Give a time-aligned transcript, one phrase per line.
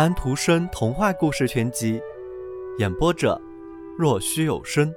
[0.00, 2.00] 安徒生童话故事全集，
[2.78, 3.38] 演播者：
[3.98, 4.90] 若虚有声。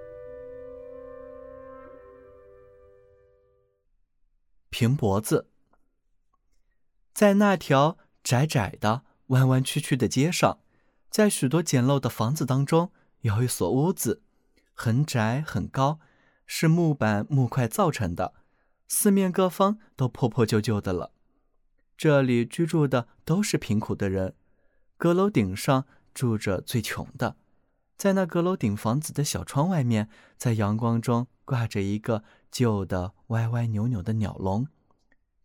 [4.70, 5.50] 平脖子，
[7.14, 10.60] 在那条窄窄的、弯弯曲曲的街上，
[11.10, 12.94] 在许多简陋的房子当中，
[13.24, 14.22] 有一所屋子，
[14.74, 16.00] 很窄很高，
[16.46, 18.34] 是木板木块造成的，
[18.88, 21.12] 四面各方都破破旧旧的了。
[21.98, 24.36] 这里居住的都是贫苦的人。
[25.04, 27.36] 阁楼顶上住着最穷的，
[27.98, 30.08] 在那阁楼顶房子的小窗外面，
[30.38, 34.66] 在阳光中挂着一个旧的歪歪扭扭的鸟笼。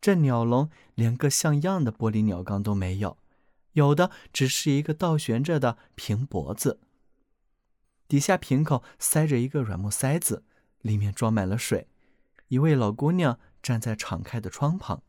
[0.00, 3.18] 这鸟笼连个像样的玻璃鸟缸都没有，
[3.72, 6.78] 有的只是一个倒悬着的平脖子，
[8.06, 10.44] 底下瓶口塞着一个软木塞子，
[10.82, 11.88] 里面装满了水。
[12.46, 15.02] 一位老姑娘站在敞开的窗旁，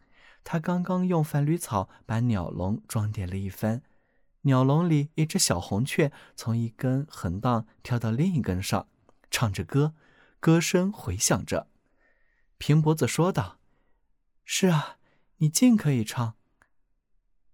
[0.44, 3.84] 她刚刚用番驴草把鸟笼装点了一番。
[4.44, 8.88] 鸟笼里，一只小红雀从一根横档跳到另一根上，
[9.30, 9.94] 唱着歌，
[10.40, 11.68] 歌声回响着。
[12.58, 13.60] 平脖子说道
[14.46, 14.98] ：“是啊，
[15.38, 16.36] 你尽可以唱。”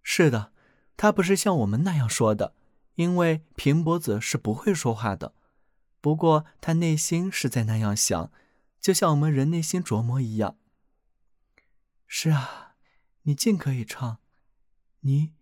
[0.03, 0.52] 是的，
[0.95, 2.56] 他不是像我们那样说的，
[2.95, 5.33] 因为平脖子是不会说话的。
[6.02, 8.31] 不过他内心是在那样想，
[8.80, 10.58] 就像我们人内心琢磨一样。
[12.06, 12.75] 是啊，
[13.23, 14.19] 你尽可以唱，
[15.02, 15.34] 你。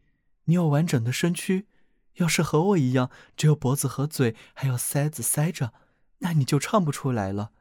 [0.45, 1.67] 你有完整的身躯，
[2.15, 5.73] 要是和我一样，只有脖子和嘴，还有塞子塞着，
[6.19, 7.51] 那你就唱不出来了。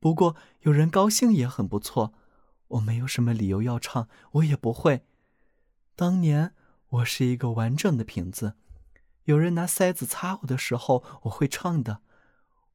[0.00, 2.14] 不过有人高兴也很不错。
[2.68, 5.04] 我没有什么理由要唱，我也不会。
[5.94, 6.54] 当年
[6.88, 8.54] 我是一个完整的瓶子，
[9.24, 12.00] 有人拿塞子擦我的时候，我会唱的。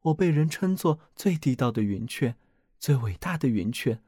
[0.03, 2.35] 我被人称作最地道的云雀，
[2.79, 3.99] 最伟大的云雀。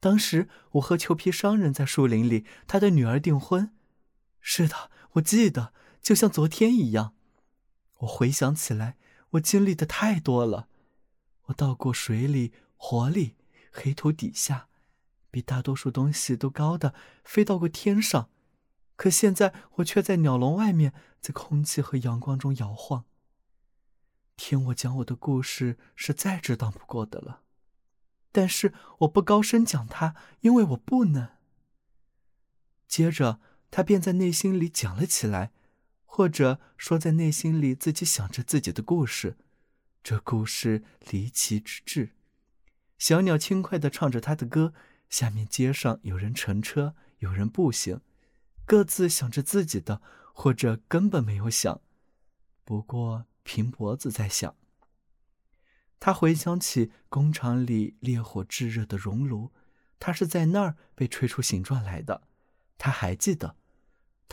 [0.00, 3.70] 当时我和裘皮商人在树林里，他的女儿订婚。
[4.44, 7.14] 是的，我记得，就像昨天一样。
[7.98, 8.96] 我回想起来，
[9.30, 10.68] 我经历的太多了。
[11.44, 13.36] 我到过水里、火里、
[13.70, 14.68] 黑土底下，
[15.30, 16.92] 比大多数东西都高的
[17.24, 18.28] 飞到过天上。
[18.96, 23.04] 可现在我却在鸟笼外面，在空气和阳光中摇晃。
[24.36, 27.42] 听我讲我的故事是再值当不过的了，
[28.32, 31.28] 但是我不高声讲它，因为我不能。
[32.88, 33.40] 接着。
[33.72, 35.50] 他便在内心里讲了起来，
[36.04, 39.38] 或者说在内心里自己想着自己的故事。
[40.04, 42.10] 这故事离奇之至。
[42.98, 44.74] 小鸟轻快地唱着它的歌，
[45.08, 48.02] 下面街上有人乘车，有人步行，
[48.66, 50.02] 各自想着自己的，
[50.34, 51.80] 或者根本没有想。
[52.64, 54.54] 不过平脖子在想。
[55.98, 59.50] 他回想起工厂里烈火炙热的熔炉，
[59.98, 62.28] 他是在那儿被吹出形状来的。
[62.76, 63.56] 他还记得。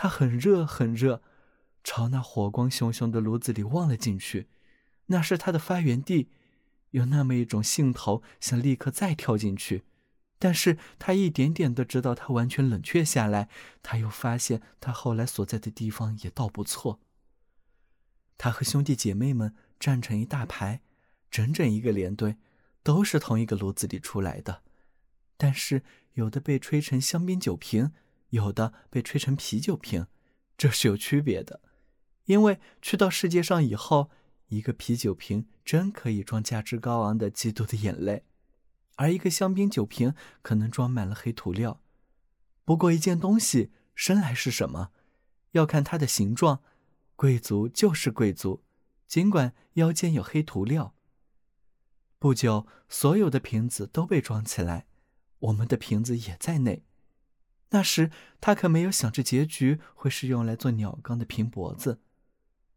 [0.02, 1.22] 他很热，很热，
[1.84, 4.48] 朝那火光熊熊的炉子里望了进去，
[5.08, 6.30] 那是他的发源地，
[6.92, 9.84] 有那么一种兴头想立刻再跳进去，
[10.38, 13.50] 但是他一点点的直到他完全冷却下来，
[13.84, 17.02] 他又发现他后来所在的地方也倒不错。
[18.38, 20.80] 他和兄弟姐妹们站成一大排，
[21.30, 22.38] 整整一个连队，
[22.84, 24.64] 都是同一个炉子里出来的，
[25.36, 25.84] 但是
[26.14, 27.92] 有的被吹成香槟酒瓶。
[28.30, 30.08] 有的被吹成啤酒瓶，
[30.58, 31.62] 这是有区别的。
[32.26, 34.12] 因为去到世界上以后，
[34.48, 38.26] 一个啤酒瓶真可以装价值高昂的基督的眼泪，
[38.96, 41.82] 而一个香槟酒瓶可能装满了黑涂料。
[42.66, 44.92] 不过一件东西生来是什么，
[45.52, 46.62] 要看它的形状。
[47.16, 48.64] 贵族就是贵族，
[49.06, 50.96] 尽管腰间有黑涂料。
[52.18, 54.88] 不久，所有的瓶子都被装起来，
[55.40, 56.86] 我们的瓶子也在内。
[57.70, 62.02] 那时他可没有想着结局会是用来做鸟缸的平脖子，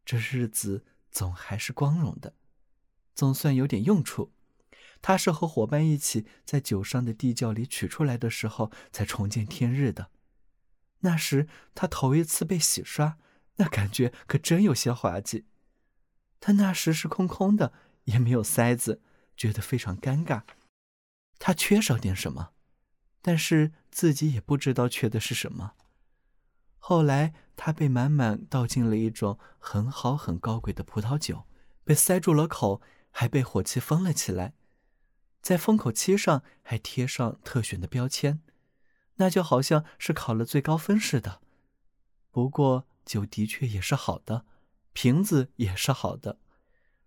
[0.04, 2.34] 这日子总还是光荣的，
[3.14, 4.32] 总算有点用处。
[5.00, 10.10] 他是和伙伴一起在酒商的地窖里取出来的时候才重见天日的。
[11.00, 13.18] 那时他头一次被洗刷，
[13.56, 15.46] 那感觉可真有些滑稽。
[16.38, 17.72] 他那时是空空的，
[18.04, 19.00] 也没有塞子，
[19.36, 20.42] 觉得非常尴尬。
[21.38, 22.52] 他缺少点什么。
[23.22, 25.72] 但是自己也不知道缺的是什么。
[26.78, 31.46] 后来他被满满倒进了一种很好很高贵的葡萄酒，
[31.84, 32.82] 被塞住了口，
[33.12, 34.54] 还被火漆封了起来，
[35.40, 38.40] 在封口漆上还贴上特选的标签，
[39.16, 41.40] 那就好像是考了最高分似的。
[42.32, 44.44] 不过酒的确也是好的，
[44.92, 46.40] 瓶子也是好的。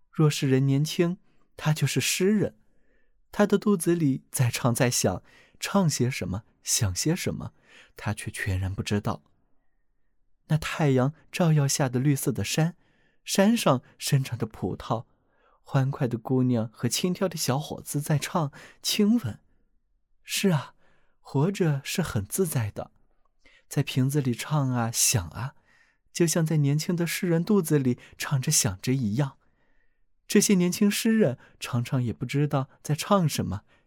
[0.10, 1.18] 若是人年轻，
[1.58, 2.56] 他就是诗人，
[3.34, 5.22] 他的肚子里在唱在想。
[5.60, 7.54] 唱些什么，想些什么，
[7.96, 9.24] 他却全然不知道。
[10.48, 12.76] 那太阳照耀下的绿色的山，
[13.24, 15.06] 山上生长着葡萄，
[15.64, 18.52] 欢快的姑娘和轻佻的小伙子在唱
[18.84, 19.40] 亲吻。
[20.24, 20.76] 是啊，
[21.20, 22.92] 活着是很自在的，
[23.68, 25.56] 在瓶子里唱啊想啊，
[26.14, 29.38] 就像在年轻的诗人肚子里唱着想着一样。
[30.28, 33.64] 这些年轻诗人常常也不知道在唱什么，